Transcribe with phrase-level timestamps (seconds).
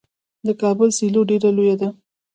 [0.47, 1.89] د کابل سیلو ډیره لویه ده.